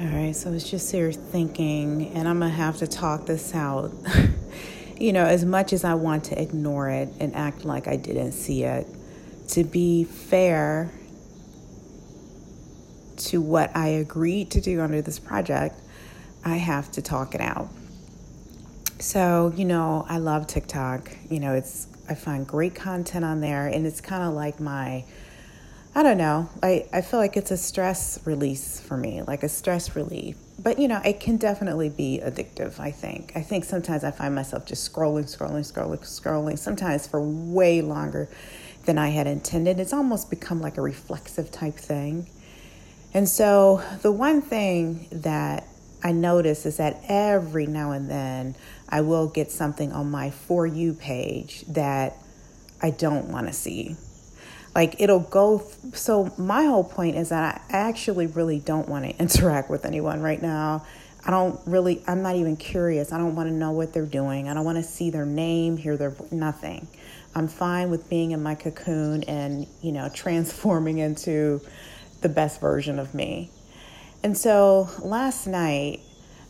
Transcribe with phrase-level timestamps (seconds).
[0.00, 3.52] All right, so I was just here thinking, and I'm gonna have to talk this
[3.52, 3.90] out.
[4.96, 8.30] you know, as much as I want to ignore it and act like I didn't
[8.30, 8.86] see it,
[9.48, 10.92] to be fair
[13.16, 15.74] to what I agreed to do under this project,
[16.44, 17.68] I have to talk it out.
[19.00, 21.10] So, you know, I love TikTok.
[21.28, 25.04] You know, it's I find great content on there and it's kind of like my
[25.94, 26.48] I don't know.
[26.62, 30.36] I, I feel like it's a stress release for me, like a stress relief.
[30.58, 33.32] But, you know, it can definitely be addictive, I think.
[33.34, 38.28] I think sometimes I find myself just scrolling, scrolling, scrolling, scrolling, sometimes for way longer
[38.84, 39.80] than I had intended.
[39.80, 42.28] It's almost become like a reflexive type thing.
[43.14, 45.66] And so, the one thing that
[46.02, 48.54] I notice is that every now and then
[48.88, 52.16] I will get something on my For You page that
[52.82, 53.96] I don't want to see
[54.74, 59.16] like it'll go so my whole point is that i actually really don't want to
[59.20, 60.84] interact with anyone right now.
[61.24, 63.12] I don't really i'm not even curious.
[63.12, 64.48] I don't want to know what they're doing.
[64.48, 66.88] I don't want to see their name hear their nothing.
[67.34, 71.60] I'm fine with being in my cocoon and you know transforming into
[72.20, 73.50] the best version of me.
[74.22, 76.00] And so last night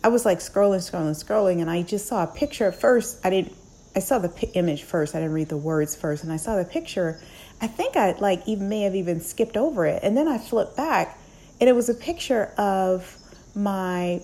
[0.05, 3.19] i was like scrolling scrolling scrolling and i just saw a picture at first.
[3.25, 3.57] I didn't
[3.97, 6.57] i saw the p- image first i didn't read the words first and i saw
[6.57, 7.21] the picture
[7.61, 10.01] I think I like even may have even skipped over it.
[10.03, 11.19] And then I flipped back
[11.61, 13.17] and it was a picture of
[13.55, 14.23] my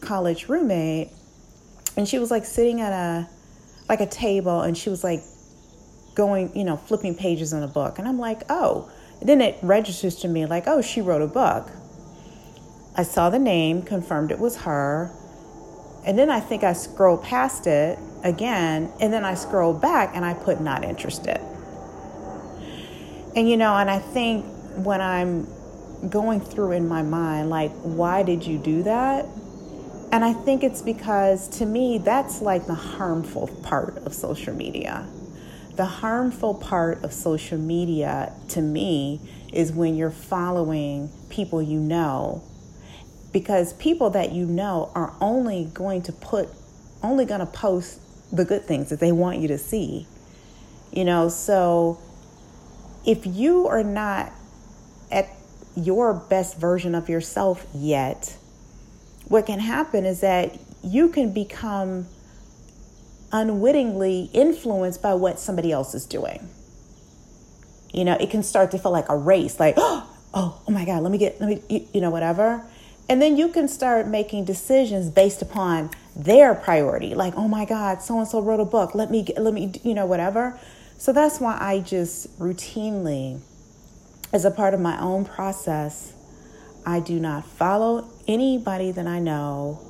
[0.00, 1.10] college roommate
[1.96, 3.28] and she was like sitting at a
[3.88, 5.20] like a table and she was like
[6.14, 7.98] going, you know, flipping pages in a book.
[7.98, 11.26] And I'm like, "Oh." And then it registers to me like, "Oh, she wrote a
[11.26, 11.70] book."
[12.96, 15.10] I saw the name, confirmed it was her.
[16.04, 20.24] And then I think I scroll past it again, and then I scroll back and
[20.24, 21.40] I put not interested.
[23.36, 24.44] And you know, and I think
[24.76, 25.46] when I'm
[26.08, 29.26] going through in my mind, like, why did you do that?
[30.12, 35.06] And I think it's because to me, that's like the harmful part of social media.
[35.76, 39.20] The harmful part of social media to me
[39.52, 42.42] is when you're following people you know,
[43.32, 46.48] because people that you know are only going to put,
[47.02, 48.00] only going to post
[48.34, 50.06] the good things that they want you to see.
[50.92, 52.00] You know, so
[53.06, 54.32] if you are not
[55.10, 55.28] at
[55.76, 58.36] your best version of yourself yet,
[59.26, 62.06] what can happen is that you can become
[63.32, 66.48] unwittingly influenced by what somebody else is doing.
[67.92, 71.02] You know, it can start to feel like a race, like, oh, oh my God,
[71.02, 72.64] let me get, let me, you know, whatever.
[73.10, 78.02] And then you can start making decisions based upon their priority, like, oh my God,
[78.02, 80.56] so and so wrote a book, let me, let me, you know, whatever.
[80.96, 83.40] So that's why I just routinely,
[84.32, 86.12] as a part of my own process,
[86.86, 89.84] I do not follow anybody that I know.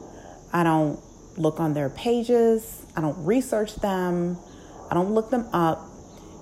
[0.51, 0.99] I don't
[1.37, 2.87] look on their pages.
[2.97, 4.39] I don't research them.
[4.91, 5.85] I don't look them up.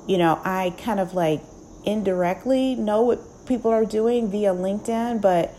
[0.07, 1.43] You know, I kind of like
[1.85, 5.53] indirectly know what people are doing via LinkedIn, but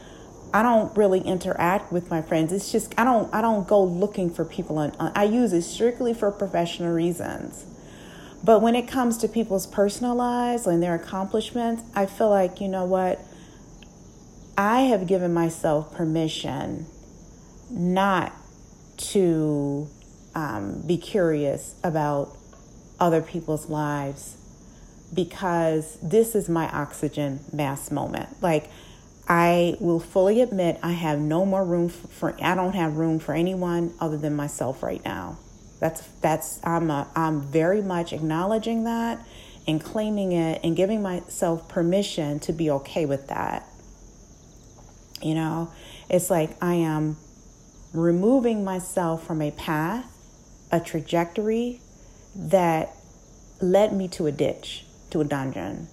[0.54, 2.52] I don't really interact with my friends.
[2.52, 6.14] It's just I don't I don't go looking for people on, I use it strictly
[6.14, 7.66] for professional reasons.
[8.44, 12.68] But when it comes to people's personal lives and their accomplishments, I feel like, you
[12.68, 13.20] know what?
[14.58, 16.86] I have given myself permission
[17.70, 18.34] not
[18.98, 19.90] to
[20.36, 22.36] um, be curious about
[23.00, 24.38] other people's lives
[25.14, 28.30] because this is my oxygen mass moment.
[28.42, 28.70] Like,
[29.30, 33.36] I will fully admit I have no more room for, I don't have room for
[33.36, 35.38] anyone other than myself right now.
[35.80, 39.24] That's that's I'm a, I'm very much acknowledging that
[39.68, 43.66] and claiming it and giving myself permission to be okay with that.
[45.22, 45.72] You know,
[46.10, 47.18] it's like I am
[47.94, 50.06] removing myself from a path,
[50.72, 51.82] a trajectory
[52.36, 52.96] that
[53.62, 55.88] led me to a ditch, to a dungeon,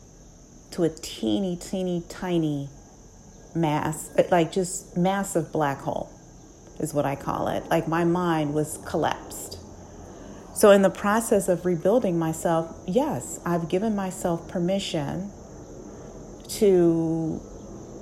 [0.72, 2.70] to a teeny, teeny, tiny
[3.56, 6.10] mass, like just massive black hole
[6.78, 7.64] is what I call it.
[7.68, 9.58] Like my mind was collapsed.
[10.54, 15.30] So, in the process of rebuilding myself, yes, I've given myself permission
[16.48, 17.42] to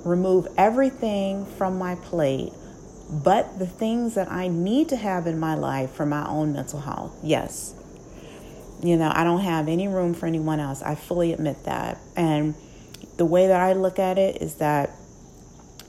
[0.05, 2.53] remove everything from my plate,
[3.09, 6.79] but the things that I need to have in my life for my own mental
[6.79, 7.13] health.
[7.21, 7.73] Yes.
[8.81, 10.81] You know, I don't have any room for anyone else.
[10.81, 11.97] I fully admit that.
[12.15, 12.55] And
[13.17, 14.91] the way that I look at it is that,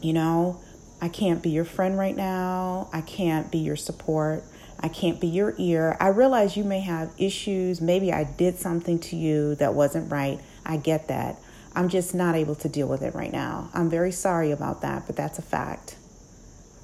[0.00, 0.60] you know,
[1.00, 2.88] I can't be your friend right now.
[2.92, 4.44] I can't be your support.
[4.80, 5.96] I can't be your ear.
[6.00, 7.80] I realize you may have issues.
[7.80, 10.40] Maybe I did something to you that wasn't right.
[10.64, 11.38] I get that.
[11.74, 13.70] I'm just not able to deal with it right now.
[13.74, 15.96] I'm very sorry about that, but that's a fact.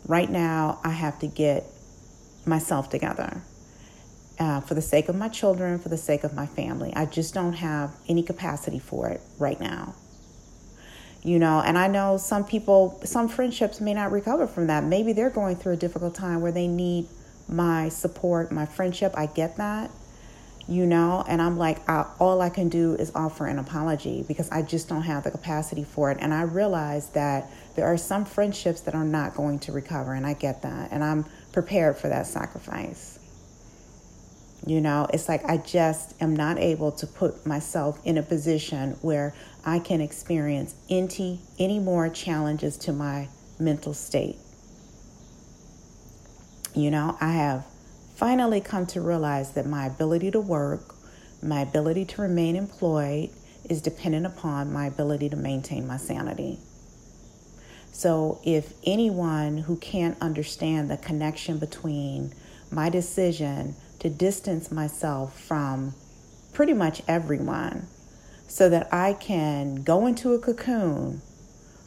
[0.07, 1.65] right now I have to get
[2.47, 3.43] myself together.
[4.39, 6.93] Uh, for the sake of my children, for the sake of my family.
[6.97, 9.95] I just don't have any capacity for it right now.
[11.25, 14.83] You know, and I know some people, some friendships may not recover from that.
[14.83, 17.07] Maybe they're going through a difficult time where they need
[17.49, 19.15] my support, my friendship.
[19.17, 19.91] I get that
[20.69, 24.51] you know and i'm like I, all i can do is offer an apology because
[24.51, 28.25] i just don't have the capacity for it and i realize that there are some
[28.25, 32.09] friendships that are not going to recover and i get that and i'm prepared for
[32.09, 33.19] that sacrifice
[34.65, 38.93] you know it's like i just am not able to put myself in a position
[39.03, 43.29] where i can experience any any more challenges to my
[43.59, 44.37] mental state
[46.75, 47.65] you know i have
[48.23, 50.95] finally come to realize that my ability to work,
[51.43, 53.29] my ability to remain employed,
[53.69, 56.57] is dependent upon my ability to maintain my sanity.
[57.91, 62.33] So, if anyone who can't understand the connection between
[62.71, 65.93] my decision to distance myself from
[66.53, 67.89] pretty much everyone
[68.53, 71.23] so that I can go into a cocoon,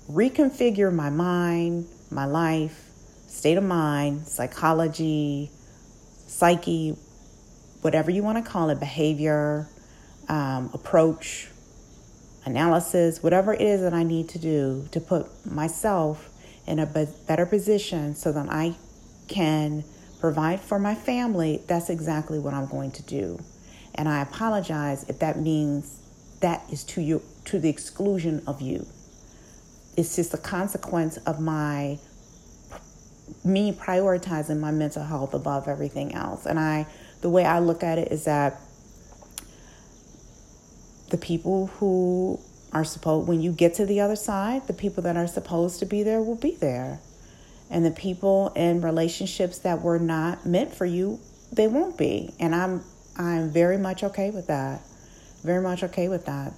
[0.10, 2.90] reconfigure my mind, my life,
[3.28, 5.52] state of mind, psychology,
[6.26, 6.98] psyche,
[7.82, 9.70] whatever you want to call it, behavior,
[10.28, 11.50] um, approach,
[12.46, 16.32] analysis, whatever it is that I need to do to put myself
[16.66, 16.88] in a
[17.28, 18.74] better position so that I
[19.28, 19.84] can
[20.20, 23.40] provide for my family, that's exactly what I'm going to do.
[23.94, 26.02] And I apologize if that means
[26.42, 28.86] that is to you to the exclusion of you.
[29.98, 32.00] It's just a consequence of my
[33.44, 36.46] me prioritizing my mental health above everything else.
[36.46, 36.88] And I,
[37.22, 38.60] the way I look at it is that
[41.10, 42.40] the people who
[42.72, 45.86] are supposed, when you get to the other side, the people that are supposed to
[45.86, 47.00] be there will be there.
[47.70, 51.20] And the people in relationships that were not meant for you,
[51.52, 52.34] they won't be.
[52.40, 52.84] And I'm,
[53.18, 54.82] I'm very much okay with that.
[55.46, 56.54] Very much okay with that.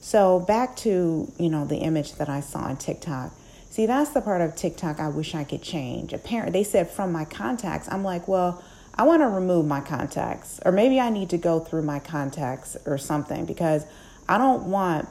[0.00, 3.32] So back to, you know, the image that I saw on TikTok
[3.72, 6.12] See, that's the part of TikTok I wish I could change.
[6.12, 7.88] Apparently, they said from my contacts.
[7.90, 8.62] I'm like, well,
[8.94, 12.76] I want to remove my contacts, or maybe I need to go through my contacts
[12.84, 13.86] or something because
[14.28, 15.08] I don't want,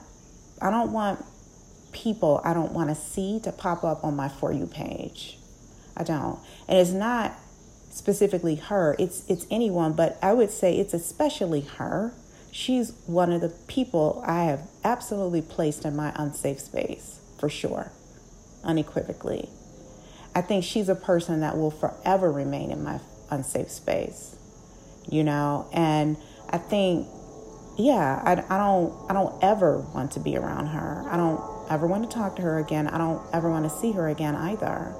[0.61, 1.25] I don't want
[1.91, 5.39] people I don't want to see to pop up on my for you page.
[5.97, 7.33] I don't, and it's not
[7.89, 8.95] specifically her.
[8.99, 12.13] It's it's anyone, but I would say it's especially her.
[12.51, 17.91] She's one of the people I have absolutely placed in my unsafe space for sure
[18.63, 19.49] unequivocally.
[20.35, 22.99] I think she's a person that will forever remain in my
[23.29, 24.35] unsafe space,
[25.09, 26.17] you know, and
[26.49, 27.07] I think,
[27.77, 31.05] yeah, I, I don't, I don't ever want to be around her.
[31.09, 32.87] I don't ever want to talk to her again.
[32.87, 34.93] I don't ever want to see her again either.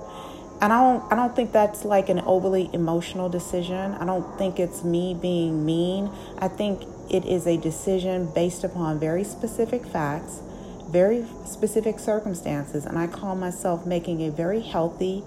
[0.61, 3.93] And I don't, I don't think that's like an overly emotional decision.
[3.93, 6.11] I don't think it's me being mean.
[6.37, 10.41] I think it is a decision based upon very specific facts
[10.91, 15.23] very specific circumstances, and I call myself making a very healthy,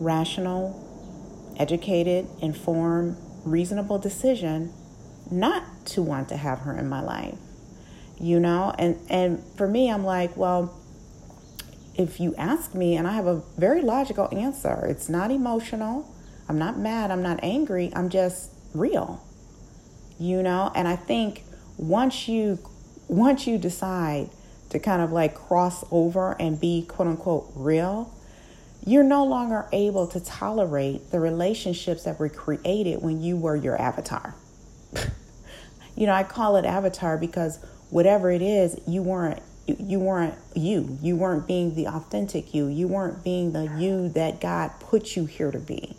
[0.00, 4.72] rational, educated, informed, reasonable decision
[5.30, 7.38] not to want to have her in my life.
[8.20, 10.80] You know, and and for me I'm like, well,
[11.94, 14.84] if you ask me and I have a very logical answer.
[14.88, 16.12] It's not emotional.
[16.48, 19.24] I'm not mad, I'm not angry, I'm just real.
[20.18, 21.44] You know, and I think
[21.76, 22.58] once you
[23.08, 24.30] once you decide
[24.70, 28.12] to kind of like cross over and be quote unquote real,
[28.84, 33.80] you're no longer able to tolerate the relationships that were created when you were your
[33.80, 34.34] avatar.
[35.96, 37.58] you know, I call it avatar because
[37.90, 40.98] whatever it is, you weren't you weren't you.
[41.00, 42.66] You weren't being the authentic you.
[42.66, 45.96] You weren't being the you that God put you here to be.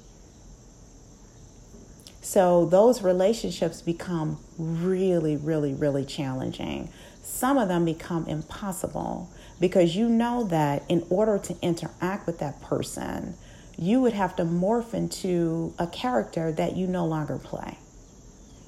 [2.25, 6.89] So those relationships become really, really, really challenging
[7.25, 9.29] some of them become impossible
[9.59, 13.35] because you know that in order to interact with that person,
[13.77, 17.79] you would have to morph into a character that you no longer play.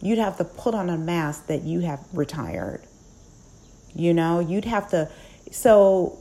[0.02, 2.82] You'd have to put on a mask that you have retired.
[3.94, 5.10] You know, you'd have to.
[5.52, 6.18] So,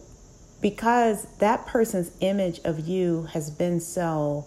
[0.61, 4.47] because that person's image of you has been so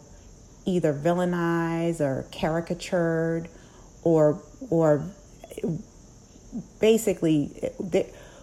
[0.65, 3.49] either villainized or caricatured
[4.03, 5.03] or or
[6.79, 7.71] basically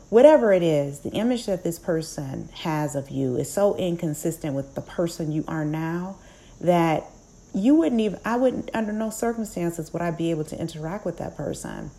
[0.09, 4.75] whatever it is, the image that this person has of you is so inconsistent with
[4.75, 6.17] the person you are now
[6.61, 7.05] that
[7.55, 11.19] you wouldn't even, I wouldn't, under no circumstances would I be able to interact with
[11.19, 11.91] that person.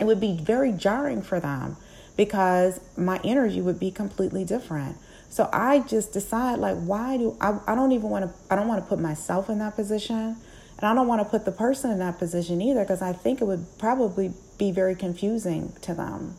[0.00, 1.76] It would be very jarring for them
[2.16, 4.96] because my energy would be completely different.
[5.32, 8.68] So I just decide like why do I I don't even want to I don't
[8.68, 10.36] want to put myself in that position
[10.76, 13.40] and I don't want to put the person in that position either because I think
[13.40, 16.36] it would probably be very confusing to them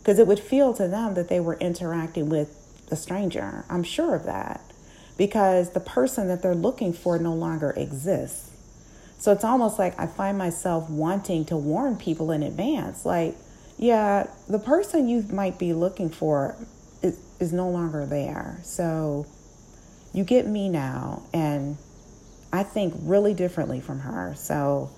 [0.00, 2.54] because it would feel to them that they were interacting with
[2.90, 3.64] a stranger.
[3.70, 4.60] I'm sure of that
[5.16, 8.50] because the person that they're looking for no longer exists.
[9.16, 13.36] So it's almost like I find myself wanting to warn people in advance like
[13.78, 16.56] yeah, the person you might be looking for
[17.40, 18.58] is, no longer there.
[18.62, 19.26] So
[20.12, 21.76] you get me now, and
[22.52, 24.34] I think really differently from her.
[24.36, 24.90] So,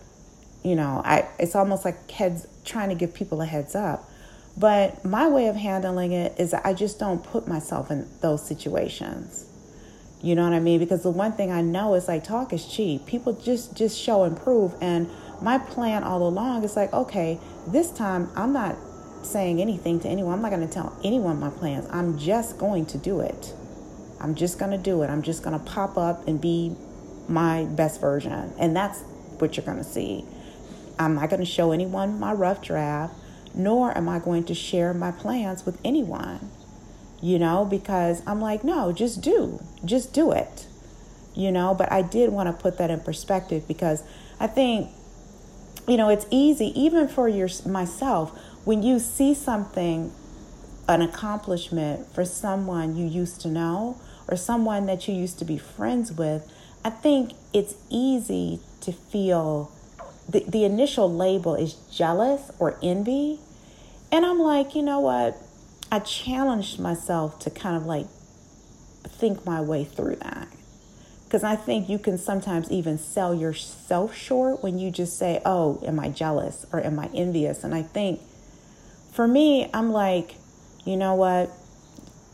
[0.62, 4.08] you know, I it's almost like heads trying to give people a heads up.
[4.56, 9.44] But my way of handling it is I just don't put myself in those situations.
[10.22, 10.78] You know what I mean?
[10.78, 13.06] Because the one thing I know is like talk is cheap.
[13.06, 17.90] People just just show and prove and my plan all along is like, okay, this
[17.90, 18.76] time I'm not
[19.26, 20.34] saying anything to anyone.
[20.34, 21.86] I'm not going to tell anyone my plans.
[21.90, 23.54] I'm just going to do it.
[24.20, 25.10] I'm just going to do it.
[25.10, 26.74] I'm just going to pop up and be
[27.28, 28.52] my best version.
[28.58, 29.00] And that's
[29.38, 30.24] what you're going to see.
[30.98, 33.14] I'm not going to show anyone my rough draft,
[33.54, 36.50] nor am I going to share my plans with anyone,
[37.20, 40.66] you know, because I'm like, no, just do, just do it,
[41.34, 41.74] you know.
[41.74, 44.02] But I did want to put that in perspective because
[44.40, 44.90] I think
[45.88, 50.12] you know, it's easy even for your myself when you see something
[50.88, 55.58] an accomplishment for someone you used to know or someone that you used to be
[55.58, 56.50] friends with,
[56.84, 59.70] I think it's easy to feel
[60.28, 63.38] the, the initial label is jealous or envy.
[64.10, 65.36] And I'm like, you know what?
[65.90, 68.06] I challenged myself to kind of like
[69.06, 70.48] think my way through that.
[71.36, 75.82] Because I think you can sometimes even sell yourself short when you just say, oh,
[75.84, 77.62] am I jealous or am I envious?
[77.62, 78.22] And I think
[79.12, 80.36] for me, I'm like,
[80.86, 81.50] you know what?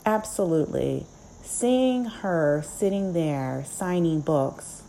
[0.07, 1.05] Absolutely.
[1.43, 4.85] Seeing her sitting there signing books,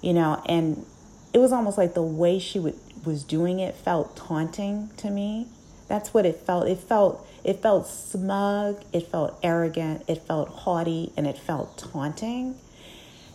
[0.00, 0.86] you know, and
[1.32, 5.48] it was almost like the way she would, was doing it felt taunting to me.
[5.88, 6.68] That's what it felt.
[6.68, 12.54] It felt it felt smug, it felt arrogant, it felt haughty, and it felt taunting.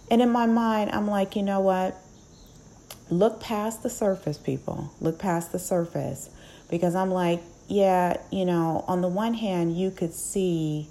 [0.10, 1.98] And in my mind, I'm like, you know what?
[3.10, 4.94] Look past the surface, people.
[5.00, 6.30] Look past the surface.
[6.70, 10.88] Because I'm like, yeah, you know, on the one hand, you could see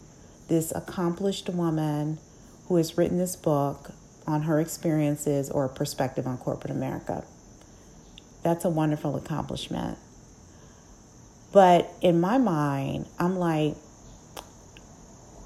[0.48, 2.18] this accomplished woman
[2.66, 3.92] who has written this book
[4.26, 7.24] on her experiences or perspective on corporate America.
[8.42, 9.98] That's a wonderful accomplishment.
[11.52, 13.76] But in my mind, I'm like,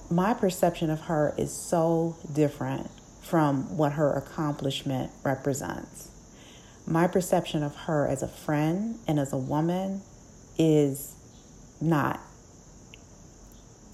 [0.08, 2.90] my perception of her is so different
[3.28, 6.10] from what her accomplishment represents.
[6.86, 10.02] My perception of her as a friend and as a woman
[10.56, 11.14] is
[11.80, 12.20] not.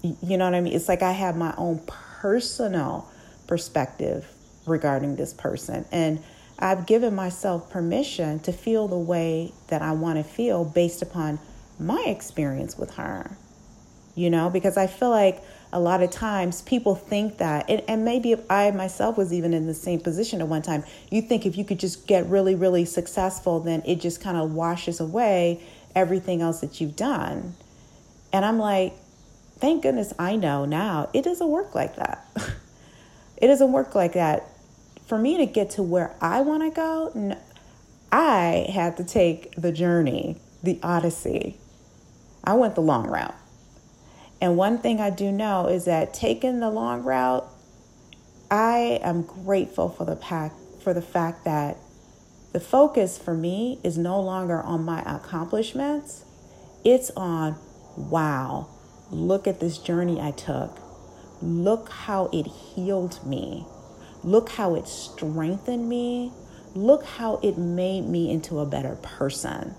[0.03, 0.73] You know what I mean?
[0.73, 3.09] It's like I have my own personal
[3.47, 4.27] perspective
[4.67, 5.85] regarding this person.
[5.91, 6.21] And
[6.59, 11.39] I've given myself permission to feel the way that I want to feel based upon
[11.79, 13.35] my experience with her.
[14.15, 15.43] You know, because I feel like
[15.73, 19.55] a lot of times people think that, and, and maybe if I myself was even
[19.55, 22.53] in the same position at one time, you think if you could just get really,
[22.53, 25.63] really successful, then it just kind of washes away
[25.95, 27.55] everything else that you've done.
[28.31, 28.93] And I'm like,
[29.57, 32.27] thank goodness I know now it doesn't work like that.
[33.37, 34.47] it doesn't work like that.
[35.07, 37.37] For me to get to where I want to go,
[38.11, 41.57] I had to take the journey, the odyssey.
[42.43, 43.35] I went the long route.
[44.43, 47.47] And one thing I do know is that taking the long route,
[48.51, 50.51] I am grateful for the pack
[50.83, 51.77] for the fact that
[52.51, 56.25] the focus for me is no longer on my accomplishments.
[56.83, 57.55] It's on,
[57.95, 58.67] wow,
[59.11, 60.77] look at this journey I took.
[61.41, 63.65] Look how it healed me.
[64.25, 66.33] Look how it strengthened me.
[66.75, 69.73] Look how it made me into a better person.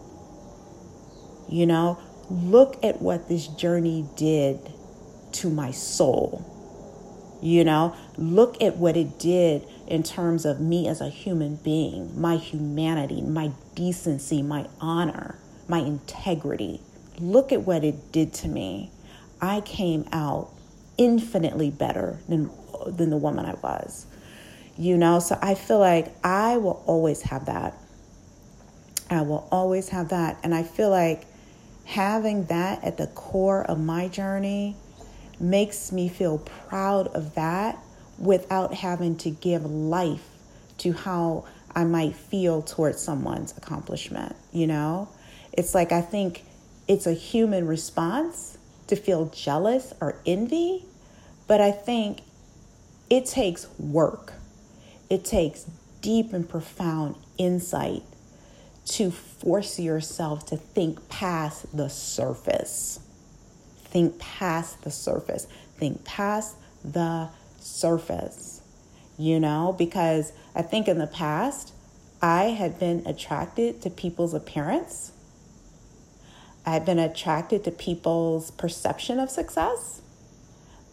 [1.51, 1.99] You know,
[2.31, 4.59] look at what this journey did
[5.33, 6.45] to my soul.
[7.43, 12.19] You know, look at what it did in terms of me as a human being,
[12.19, 15.39] my humanity, my decency, my honor,
[15.69, 16.81] my integrity.
[17.19, 18.91] Look at what it did to me.
[19.41, 20.51] I came out
[20.97, 22.51] infinitely better than
[22.87, 24.07] than the woman I was.
[24.77, 27.77] You know, so I feel like I will always have that.
[29.11, 31.27] I will always have that and I feel like
[31.85, 34.77] having that at the core of my journey
[35.39, 37.79] makes me feel proud of that
[38.19, 40.25] without having to give life
[40.79, 45.09] to how I might feel towards someone's accomplishment, you know?
[45.53, 46.45] It's like I think
[46.87, 50.85] it's a human response to feel jealous or envy,
[51.47, 52.21] But I think
[53.11, 54.33] it takes work,
[55.11, 55.67] it takes
[56.01, 58.03] deep and profound insight
[58.87, 63.01] to force yourself to think past the surface.
[63.85, 65.47] Think past the surface.
[65.77, 67.29] Think past the
[67.61, 68.61] surface.
[69.17, 71.73] You know, because I think in the past,
[72.21, 75.13] I had been attracted to people's appearance.
[76.67, 80.01] I had been attracted to people's perception of success.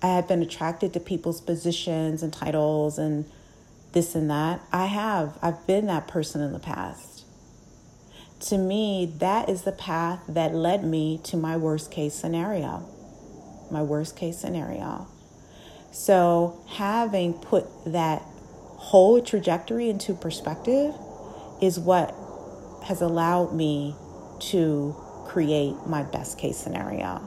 [0.01, 3.25] I had been attracted to people's positions and titles and
[3.93, 4.61] this and that.
[4.71, 5.37] I have.
[5.41, 7.20] I've been that person in the past.
[8.41, 12.83] To me, that is the path that led me to my worst case scenario.
[13.69, 15.07] My worst case scenario.
[15.91, 18.23] So, having put that
[18.77, 20.95] whole trajectory into perspective
[21.61, 22.15] is what
[22.85, 23.95] has allowed me
[24.39, 24.95] to
[25.27, 27.21] create my best case scenario.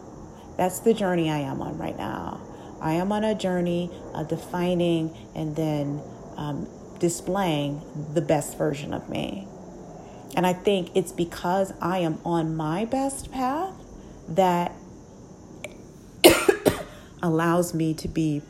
[0.56, 2.40] That's the journey I am on right now.
[2.80, 6.02] I am on a journey of defining and then
[6.36, 6.68] um,
[6.98, 7.80] displaying
[8.14, 9.46] the best version of me.
[10.36, 13.74] And I think it's because I am on my best path
[14.28, 14.72] that
[17.22, 18.42] allows me to be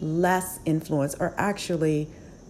[0.00, 2.08] less influenced or actually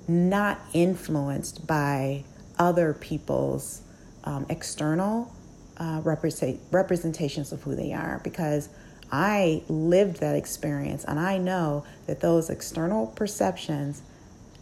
[0.08, 2.24] not influenced by
[2.58, 3.82] other people's
[4.24, 5.32] um, external
[5.76, 8.20] uh, represent, representations of who they are.
[8.22, 8.68] Because
[9.12, 14.02] I lived that experience and I know that those external perceptions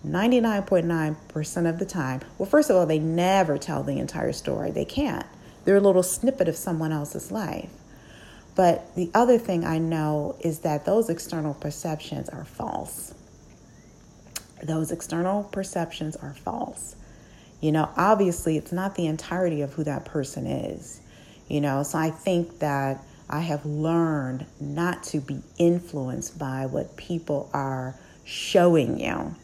[0.06, 4.70] 99.9% of the time, well, first of all, they never tell the entire story.
[4.70, 5.26] They can't.
[5.64, 7.70] They're a little snippet of someone else's life.
[8.54, 13.14] But the other thing I know is that those external perceptions are false.
[14.62, 16.96] Those external perceptions are false.
[17.60, 21.00] You know, obviously, it's not the entirety of who that person is.
[21.48, 26.96] You know, so I think that I have learned not to be influenced by what
[26.96, 29.34] people are showing you.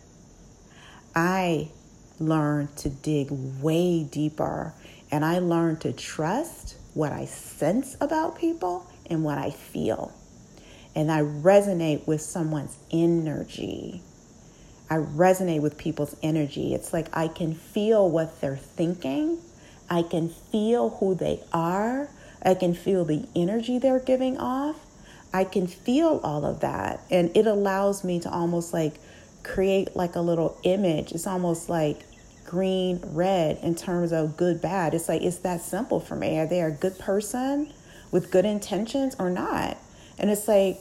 [1.14, 1.68] I
[2.18, 4.74] learned to dig way deeper
[5.10, 10.12] and I learned to trust what I sense about people and what I feel.
[10.94, 14.02] And I resonate with someone's energy.
[14.88, 16.74] I resonate with people's energy.
[16.74, 19.40] It's like I can feel what they're thinking
[19.88, 22.08] I can feel who they are.
[22.42, 24.76] I can feel the energy they're giving off.
[25.32, 27.00] I can feel all of that.
[27.10, 28.94] And it allows me to almost like
[29.44, 31.12] create like a little image.
[31.12, 32.00] It's almost like
[32.44, 34.94] green, red in terms of good, bad.
[34.94, 36.38] It's like, it's that simple for me.
[36.38, 37.72] Are they a good person
[38.10, 39.76] with good intentions or not?
[40.18, 40.78] And it's like,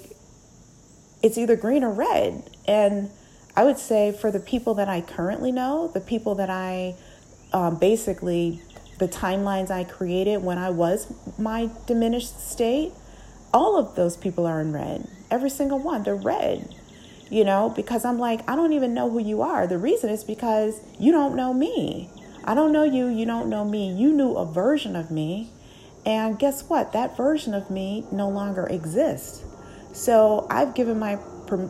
[1.22, 2.50] it's either green or red.
[2.68, 3.12] And
[3.56, 6.96] I would say for the people that I currently know, the people that I
[7.54, 8.62] um, basically
[8.98, 12.94] the timelines I created when I was my diminished state,
[13.54, 15.08] all of those people are in red.
[15.30, 16.76] Every single one, they're red.
[17.30, 19.66] You know, because I'm like, I don't even know who you are.
[19.66, 22.10] The reason is because you don't know me.
[22.44, 23.92] I don't know you, you don't know me.
[23.92, 25.50] You knew a version of me.
[26.06, 26.92] And guess what?
[26.92, 29.44] That version of me no longer exists.
[29.94, 31.18] So I've given my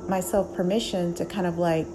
[0.08, 1.86] myself permission to kind of like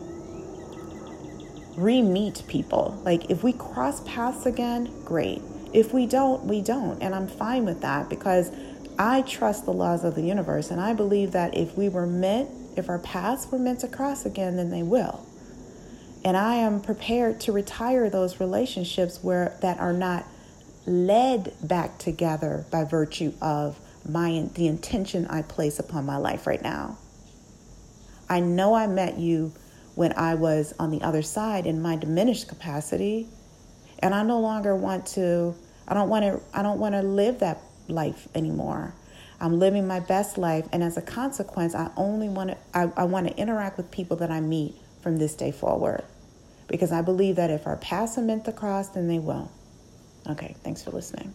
[1.78, 3.00] re meet people.
[3.04, 5.40] Like, if we cross paths again, great.
[5.72, 7.00] If we don't, we don't.
[7.02, 8.50] And I'm fine with that because
[8.98, 10.70] I trust the laws of the universe.
[10.70, 14.24] And I believe that if we were meant, if our paths were meant to cross
[14.24, 15.26] again, then they will.
[16.24, 20.26] And I am prepared to retire those relationships where that are not
[20.86, 26.62] led back together by virtue of my the intention I place upon my life right
[26.62, 26.98] now.
[28.28, 29.52] I know I met you
[29.94, 33.28] when I was on the other side in my diminished capacity.
[33.98, 35.56] And I no longer want to,
[35.88, 38.94] I don't want to, I don't want to live that life anymore.
[39.40, 40.66] I'm living my best life.
[40.72, 44.16] And as a consequence, I only want to, I, I want to interact with people
[44.18, 46.04] that I meet from this day forward.
[46.66, 49.50] Because I believe that if our paths are meant to cross, then they will.
[50.28, 51.34] Okay, thanks for listening.